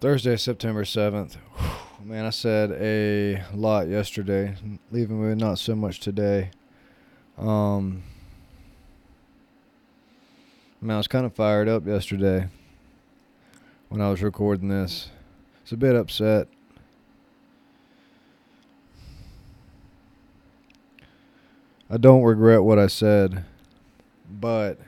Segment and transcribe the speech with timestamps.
[0.00, 1.38] Thursday, September 7th.
[2.04, 4.54] Man, I said a lot yesterday,
[4.92, 6.52] leaving with not so much today.
[7.36, 8.04] Um,
[10.80, 12.46] man, I was kind of fired up yesterday
[13.88, 15.10] when I was recording this.
[15.64, 16.46] It's a bit upset.
[21.90, 23.44] I don't regret what I said,
[24.30, 24.78] but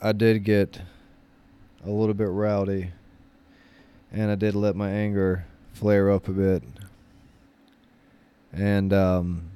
[0.00, 0.80] I did get
[1.84, 2.92] a little bit rowdy
[4.14, 6.62] and I did let my anger flare up a bit.
[8.52, 9.50] And um,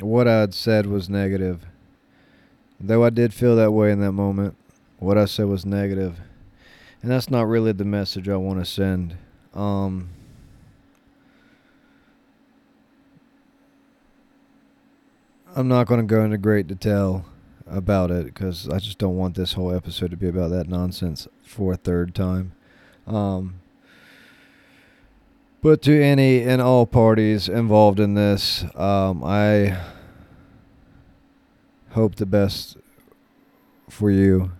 [0.00, 1.64] what I had said was negative.
[2.78, 4.56] Though I did feel that way in that moment,
[4.98, 6.20] what I said was negative.
[7.00, 9.16] And that's not really the message I want to send.
[9.54, 10.10] Um,
[15.56, 17.24] I'm not going to go into great detail
[17.66, 21.26] about it because I just don't want this whole episode to be about that nonsense
[21.42, 22.52] for a third time.
[23.06, 23.60] Um,
[25.62, 29.78] but to any and all parties involved in this, um, I
[31.92, 32.76] hope the best
[33.88, 34.52] for you.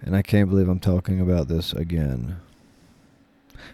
[0.00, 2.40] And I can't believe I'm talking about this again.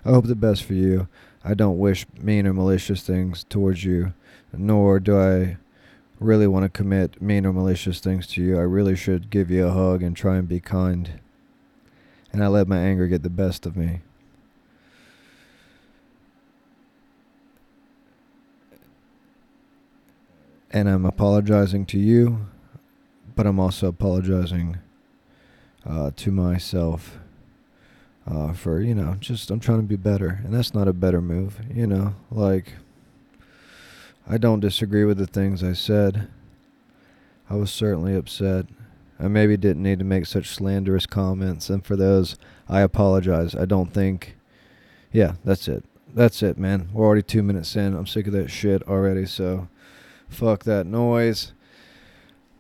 [0.04, 1.08] I hope the best for you.
[1.44, 4.14] I don't wish mean or malicious things towards you,
[4.52, 5.58] nor do I
[6.18, 8.58] really want to commit mean or malicious things to you.
[8.58, 11.20] I really should give you a hug and try and be kind.
[12.32, 14.00] And I let my anger get the best of me.
[20.70, 22.46] And I'm apologizing to you,
[23.36, 24.78] but I'm also apologizing
[25.86, 27.18] uh, to myself
[28.26, 31.20] uh, for you know just I'm trying to be better, and that's not a better
[31.20, 32.14] move, you know.
[32.30, 32.74] Like
[34.28, 36.28] I don't disagree with the things I said.
[37.50, 38.66] I was certainly upset.
[39.20, 42.36] I maybe didn't need to make such slanderous comments, and for those,
[42.68, 43.54] I apologize.
[43.54, 44.36] I don't think.
[45.12, 45.84] Yeah, that's it.
[46.12, 46.88] That's it, man.
[46.92, 47.94] We're already two minutes in.
[47.94, 49.68] I'm sick of that shit already, so
[50.28, 51.52] fuck that noise.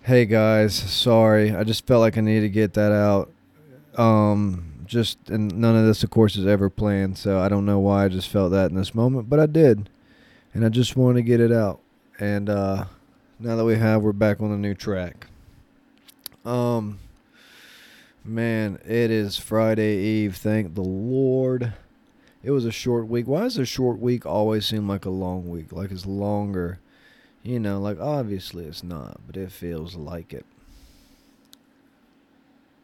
[0.02, 1.54] Hey guys, sorry.
[1.56, 3.32] I just felt like I needed to get that out.
[3.96, 7.78] Um, just and none of this, of course, is ever planned, so I don't know
[7.78, 9.88] why I just felt that in this moment, but I did,
[10.54, 11.80] and I just wanted to get it out.
[12.18, 12.84] And uh,
[13.40, 15.26] now that we have, we're back on the new track.
[16.44, 17.00] Um,
[18.24, 20.36] man, it is Friday Eve.
[20.36, 21.72] Thank the Lord.
[22.42, 23.26] It was a short week.
[23.26, 25.72] Why does a short week always seem like a long week?
[25.72, 26.78] Like it's longer.
[27.42, 30.46] You know, like obviously it's not, but it feels like it.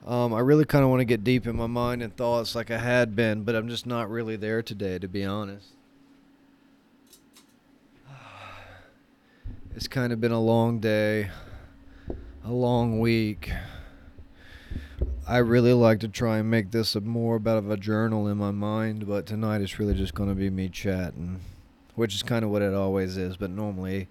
[0.06, 2.70] Um, I really kind of want to get deep in my mind and thoughts like
[2.70, 5.68] I had been, but I'm just not really there today, to be honest.
[9.76, 11.30] It's kind of been a long day,
[12.44, 13.52] a long week.
[15.28, 18.36] I really like to try and make this a more about of a journal in
[18.36, 21.40] my mind, but tonight it's really just going to be me chatting,
[21.94, 23.36] which is kind of what it always is.
[23.36, 24.08] But normally,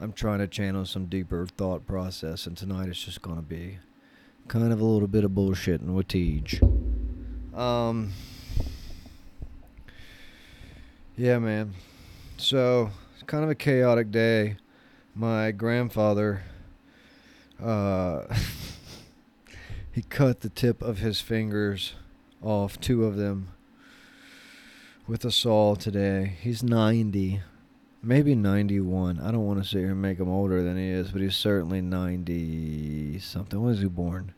[0.00, 3.78] I'm trying to channel some deeper thought process, and tonight it's just going to be
[4.48, 6.60] kind of a little bit of bullshitting with Tej.
[7.56, 8.12] Um,
[11.16, 11.74] yeah, man.
[12.38, 14.56] So it's kind of a chaotic day.
[15.14, 16.42] My grandfather,
[17.62, 18.22] uh,
[19.92, 21.94] he cut the tip of his fingers
[22.42, 23.48] off, two of them,
[25.06, 26.36] with a saw today.
[26.40, 27.40] He's 90
[28.04, 29.20] maybe 91.
[29.20, 31.36] I don't want to sit here and make him older than he is, but he's
[31.36, 33.58] certainly 90 something.
[33.60, 34.34] When was he born?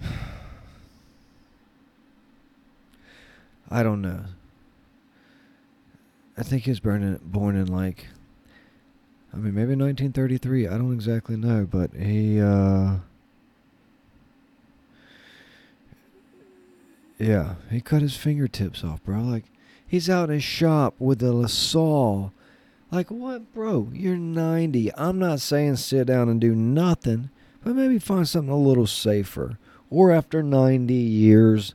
[3.70, 4.24] I don't know.
[6.36, 8.06] I think he was born in, born in like,
[9.32, 10.66] I mean, maybe 1933.
[10.66, 12.96] I don't exactly know, but he, uh,
[17.18, 19.20] yeah, he cut his fingertips off, bro.
[19.20, 19.44] Like,
[19.90, 22.30] He's out in his shop with a saw.
[22.92, 23.88] Like, what, bro?
[23.92, 24.94] You're 90.
[24.94, 27.30] I'm not saying sit down and do nothing,
[27.64, 29.58] but maybe find something a little safer.
[29.90, 31.74] Or after 90 years,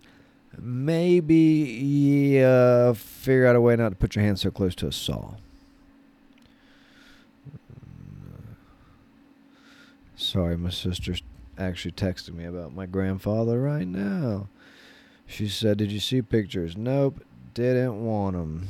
[0.58, 4.94] maybe yeah, figure out a way not to put your hand so close to a
[4.94, 5.34] saw.
[10.16, 11.22] Sorry, my sister's
[11.58, 14.48] actually texting me about my grandfather right now.
[15.28, 16.78] She said, Did you see pictures?
[16.78, 17.24] Nope
[17.56, 18.68] didn't want them.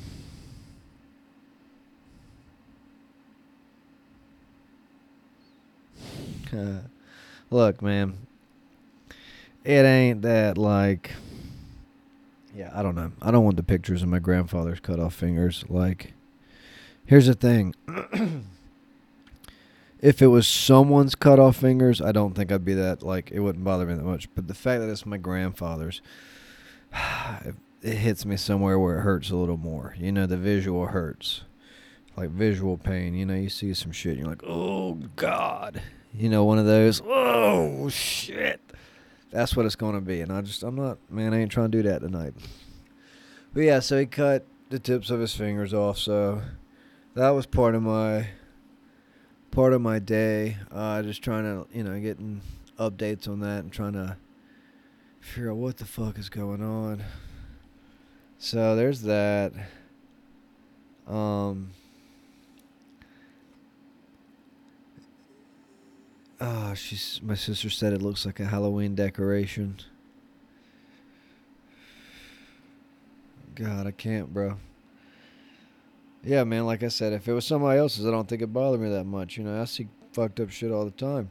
[7.49, 8.15] Look, man.
[9.65, 11.11] It ain't that like
[12.55, 13.11] yeah, I don't know.
[13.21, 15.65] I don't want the pictures of my grandfather's cut off fingers.
[15.67, 16.13] Like
[17.05, 17.73] here's the thing.
[20.05, 23.39] if it was someone's cut off fingers, I don't think I'd be that like it
[23.39, 24.29] wouldn't bother me that much.
[24.35, 25.99] But the fact that it's my grandfather's,
[27.43, 29.95] it, it hits me somewhere where it hurts a little more.
[29.97, 31.41] You know, the visual hurts,
[32.15, 33.15] like visual pain.
[33.15, 35.81] You know, you see some shit, and you're like, oh god.
[36.13, 37.01] You know, one of those.
[37.03, 38.61] Oh shit.
[39.31, 41.33] That's what it's gonna be, and I just I'm not man.
[41.33, 42.35] I ain't trying to do that tonight.
[43.55, 45.97] But yeah, so he cut the tips of his fingers off.
[45.97, 46.43] So
[47.15, 48.27] that was part of my
[49.55, 50.57] part of my day.
[50.69, 52.41] Uh, just trying to you know getting
[52.77, 54.17] updates on that and trying to
[55.21, 57.03] figure out what the fuck is going on.
[58.37, 59.53] So there's that.
[61.07, 61.71] Um.
[66.41, 69.77] Ah, oh, she's my sister said it looks like a Halloween decoration.
[73.55, 74.57] God, I can't, bro.
[76.25, 78.81] Yeah, man, like I said, if it was somebody else's, I don't think it bothered
[78.81, 79.37] me that much.
[79.37, 81.29] You know, I see fucked up shit all the time.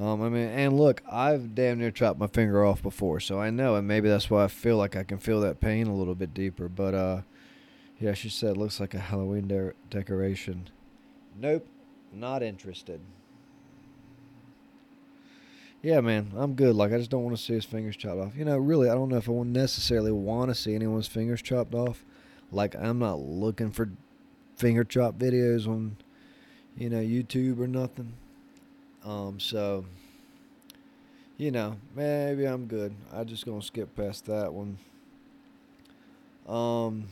[0.00, 3.50] Um, I mean, and look, I've damn near chopped my finger off before, so I
[3.50, 6.14] know, and maybe that's why I feel like I can feel that pain a little
[6.14, 6.68] bit deeper.
[6.68, 7.20] But uh,
[7.98, 10.70] yeah, she said it looks like a Halloween de- decoration.
[11.38, 11.66] Nope,
[12.12, 13.00] not interested.
[15.82, 16.74] Yeah, man, I'm good.
[16.76, 18.36] Like, I just don't want to see his fingers chopped off.
[18.36, 21.74] You know, really, I don't know if I necessarily want to see anyone's fingers chopped
[21.74, 22.04] off.
[22.52, 23.90] Like, I'm not looking for
[24.56, 25.96] finger chop videos on,
[26.76, 28.12] you know, YouTube or nothing.
[29.04, 29.84] Um, so,
[31.36, 32.94] you know, maybe I'm good.
[33.12, 34.76] I just gonna skip past that one.
[36.46, 37.08] Um,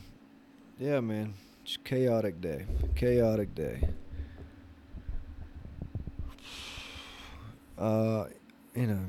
[0.77, 1.33] yeah, man,
[1.63, 2.65] just chaotic day.
[2.95, 3.81] Chaotic day.
[7.77, 8.25] Uh,
[8.75, 9.05] you know,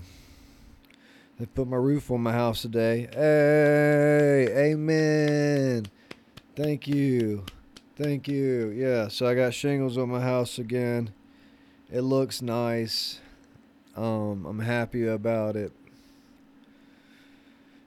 [1.41, 3.09] they put my roof on my house today.
[3.13, 5.87] Hey, amen.
[6.63, 7.47] Thank you.
[7.97, 8.69] Thank you.
[8.69, 11.11] Yeah, so I got shingles on my house again.
[11.91, 13.19] It looks nice.
[13.97, 15.73] Um, I'm happy about it.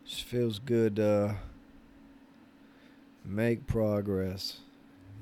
[0.07, 1.35] Just feels good to
[3.23, 4.57] make progress.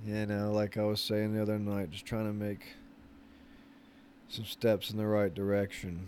[0.06, 2.76] You know, like I was saying the other night, just trying to make
[4.30, 6.08] some steps in the right direction.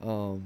[0.00, 0.44] Um,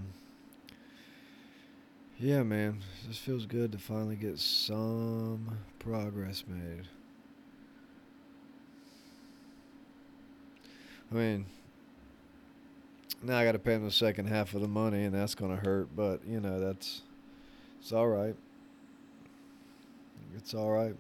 [2.19, 6.89] yeah, man, this feels good to finally get some progress made.
[11.11, 11.47] I mean,
[13.23, 15.63] now I got to pay him the second half of the money, and that's to
[15.63, 15.95] hurt.
[15.95, 17.03] But you know, that's
[17.81, 18.37] it's all right.
[20.37, 20.97] It's all right.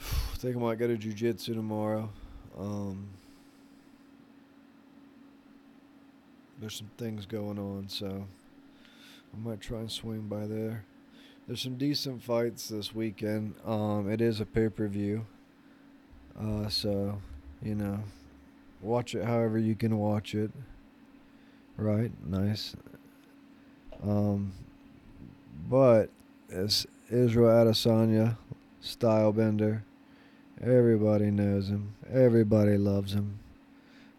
[0.00, 2.10] I think I might go to jujitsu tomorrow.
[2.58, 3.08] Um,
[6.60, 8.26] there's some things going on, so
[9.32, 10.84] I might try and swing by there.
[11.46, 13.54] There's some decent fights this weekend.
[13.64, 15.26] Um, it is a pay per view,
[16.38, 17.20] uh, so
[17.62, 18.00] you know,
[18.80, 20.50] watch it however you can watch it.
[21.76, 22.74] Right, nice.
[24.02, 24.52] Um,
[25.68, 26.10] but
[26.48, 28.36] it's Israel Adesanya,
[28.82, 29.82] Stylebender.
[30.60, 31.94] Everybody knows him.
[32.12, 33.38] Everybody loves him.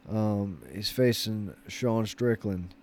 [0.09, 2.73] Um, he's facing Sean Strickland.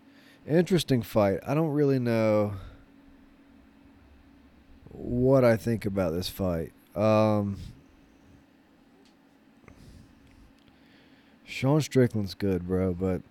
[0.47, 1.41] Interesting fight.
[1.47, 2.55] I don't really know
[4.93, 6.73] what I think about this fight.
[6.95, 7.59] Um,
[11.45, 13.23] Sean Strickland's good, bro, but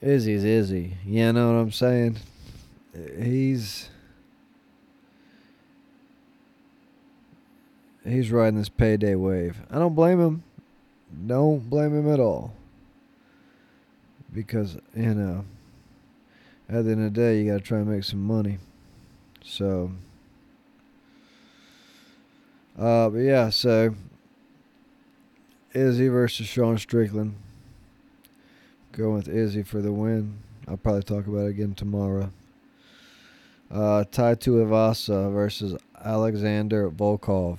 [0.00, 0.96] Izzy's Izzy.
[1.04, 2.18] You know what I'm saying?
[3.18, 3.90] He's
[8.06, 9.60] he's riding this payday wave.
[9.70, 10.42] I don't blame him.
[11.26, 12.52] Don't blame him at all.
[14.32, 15.44] Because, you know,
[16.68, 18.58] at the end of the day, you got to try and make some money.
[19.44, 19.92] So,
[22.78, 23.94] uh, but yeah, so
[25.72, 27.36] Izzy versus Sean Strickland.
[28.92, 30.38] Going with Izzy for the win.
[30.66, 32.30] I'll probably talk about it again tomorrow.
[33.70, 37.58] Uh, Tai Tuivasa versus Alexander Volkov.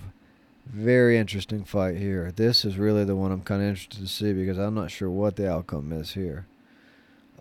[0.66, 2.32] Very interesting fight here.
[2.36, 5.10] This is really the one I'm kind of interested to see because I'm not sure
[5.10, 6.48] what the outcome is here.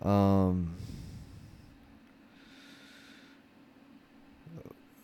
[0.01, 0.75] Um,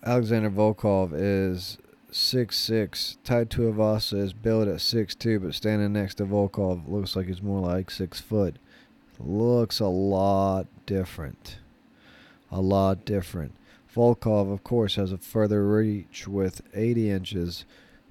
[0.04, 1.78] Alexander Volkov is
[2.12, 3.18] six six.
[3.24, 7.42] Tai Tuivasa is billed at six two, but standing next to Volkov looks like he's
[7.42, 8.58] more like six foot.
[9.20, 11.58] Looks a lot different.
[12.52, 13.54] A lot different.
[13.96, 17.66] Volkov, of course, has a further reach with 80 inches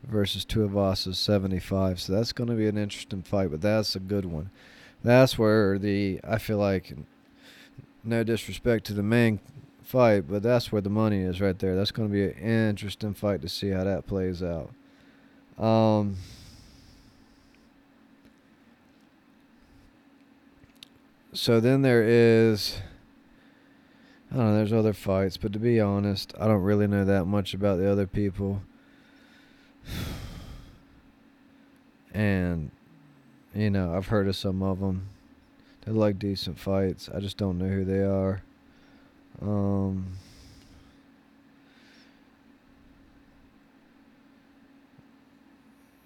[0.07, 2.00] versus Tuivasa's 75.
[2.00, 4.50] So that's going to be an interesting fight, but that's a good one.
[5.02, 6.92] That's where the I feel like
[8.04, 9.40] no disrespect to the main
[9.83, 11.75] fight, but that's where the money is right there.
[11.75, 14.71] That's going to be an interesting fight to see how that plays out.
[15.59, 16.16] Um,
[21.33, 22.80] so then there is
[24.33, 27.25] I don't know, there's other fights, but to be honest, I don't really know that
[27.25, 28.62] much about the other people.
[32.21, 32.71] And
[33.55, 35.09] you know, I've heard of some of them.
[35.83, 37.09] They're like decent fights.
[37.15, 38.43] I just don't know who they are.
[39.41, 40.19] Um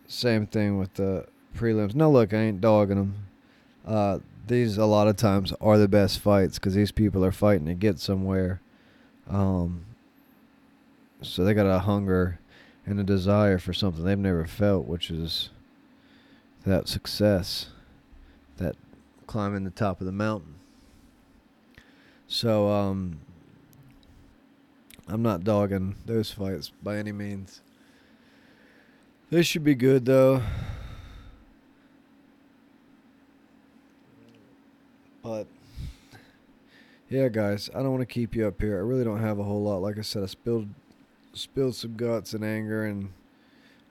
[0.06, 1.96] Same thing with the prelims.
[1.96, 3.14] No, look, I ain't dogging them.
[3.84, 7.66] Uh, these a lot of times are the best fights because these people are fighting
[7.66, 8.60] to get somewhere.
[9.28, 9.86] Um,
[11.20, 12.38] so they got a hunger
[12.86, 15.50] and a desire for something they've never felt, which is
[16.64, 17.66] that success,
[18.56, 18.76] that
[19.26, 20.54] climbing the top of the mountain.
[22.26, 23.20] So um,
[25.06, 27.60] I'm not dogging those fights by any means.
[29.30, 30.42] This should be good though.
[35.22, 35.46] But
[37.08, 38.76] yeah, guys, I don't want to keep you up here.
[38.76, 39.82] I really don't have a whole lot.
[39.82, 40.68] Like I said, I spilled
[41.32, 43.10] spilled some guts and anger and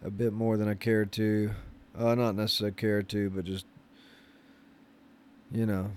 [0.04, 1.52] a bit more than I cared to.
[1.98, 3.66] Uh, not necessarily care to, but just
[5.52, 5.92] you know,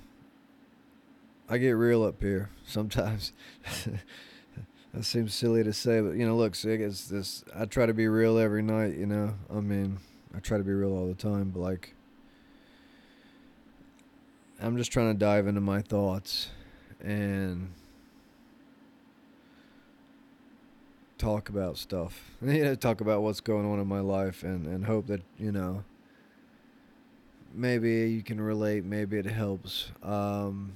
[1.49, 3.33] I get real up here sometimes.
[4.95, 7.45] that seems silly to say, but you know, look, see, it's this.
[7.55, 8.97] I try to be real every night.
[8.97, 9.99] You know, I mean,
[10.35, 11.95] I try to be real all the time, but like
[14.61, 16.49] I'm just trying to dive into my thoughts
[17.01, 17.73] and
[21.19, 22.21] talk about stuff.
[22.43, 25.53] You know, talk about what's going on in my life and, and hope that, you
[25.53, 25.85] know,
[27.55, 29.91] maybe you can relate, maybe it helps.
[30.03, 30.73] Um,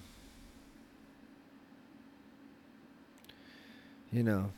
[4.11, 4.50] you know,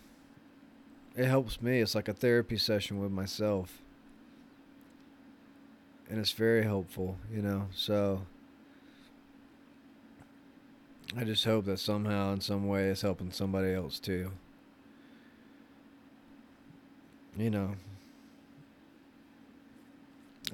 [1.17, 1.81] it helps me.
[1.81, 3.79] It's like a therapy session with myself.
[6.09, 7.69] And it's very helpful, you know.
[7.75, 8.23] So
[11.17, 14.31] I just hope that somehow, in some way, it's helping somebody else too.
[17.37, 17.75] You know,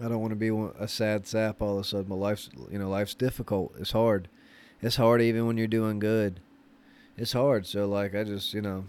[0.03, 2.09] I don't want to be a sad sap all of a sudden.
[2.09, 3.75] My life's, you know, life's difficult.
[3.79, 4.29] It's hard.
[4.81, 6.41] It's hard even when you're doing good.
[7.17, 7.67] It's hard.
[7.67, 8.85] So, like, I just, you know,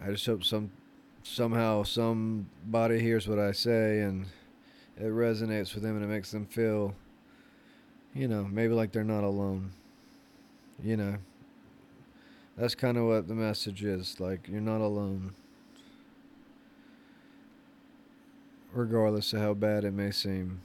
[0.00, 0.70] I just hope some
[1.22, 4.26] somehow somebody hears what I say and
[4.96, 6.94] it resonates with them and it makes them feel
[8.16, 9.72] you know, maybe like they're not alone.
[10.82, 11.16] You know,
[12.56, 14.18] that's kind of what the message is.
[14.18, 15.34] Like, you're not alone.
[18.72, 20.60] Regardless of how bad it may seem.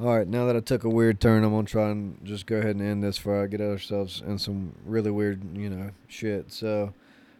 [0.00, 2.56] Alright, now that I took a weird turn, I'm going to try and just go
[2.56, 6.50] ahead and end this before I get ourselves in some really weird, you know, shit.
[6.50, 6.92] So,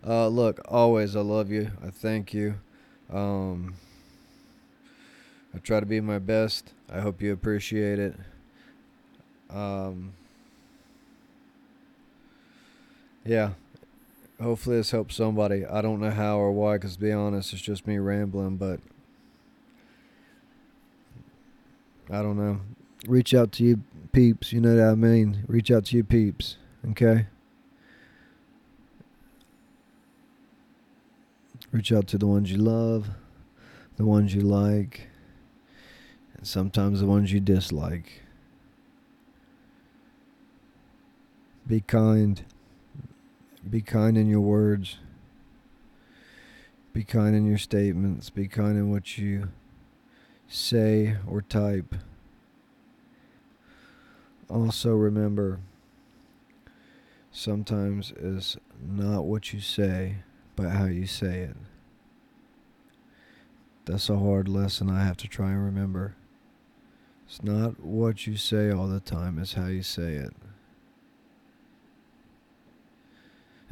[0.07, 1.71] uh, look, always, I love you.
[1.85, 2.55] I thank you.
[3.13, 3.75] Um,
[5.55, 6.73] I try to be my best.
[6.93, 8.15] I hope you appreciate it.
[9.51, 10.13] Um,
[13.25, 13.51] yeah.
[14.41, 15.65] Hopefully this helps somebody.
[15.65, 18.81] I don't know how or why, because to be honest, it's just me rambling, but
[22.11, 22.61] I don't know.
[23.07, 25.45] Reach out to you peeps, you know what I mean?
[25.47, 26.57] Reach out to you peeps,
[26.91, 27.27] okay?
[31.71, 33.09] Reach out to the ones you love,
[33.97, 35.09] the ones you like
[36.43, 38.21] and sometimes the ones you dislike.
[41.69, 42.43] Be kind.
[43.69, 44.99] Be kind in your words.
[46.93, 48.29] Be kind in your statements.
[48.31, 49.49] Be kind in what you
[50.49, 51.95] say or type.
[54.49, 55.61] Also, remember
[57.33, 60.17] sometimes it's not what you say,
[60.55, 61.57] but how you say it.
[63.87, 66.15] That's a hard lesson I have to try and remember.
[67.27, 70.35] It's not what you say all the time, it's how you say it.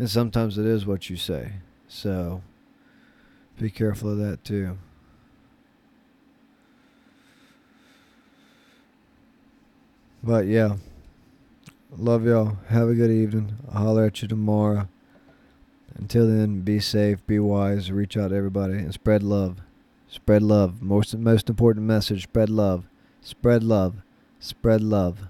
[0.01, 1.53] And sometimes it is what you say.
[1.87, 2.41] So
[3.59, 4.79] be careful of that too.
[10.23, 10.77] But yeah.
[11.95, 12.57] Love y'all.
[12.69, 13.57] Have a good evening.
[13.71, 14.89] I'll holler at you tomorrow.
[15.97, 19.59] Until then, be safe, be wise, reach out to everybody, and spread love.
[20.09, 20.81] Spread love.
[20.81, 22.87] Most most important message, spread love.
[23.21, 23.97] Spread love.
[24.39, 25.29] Spread love.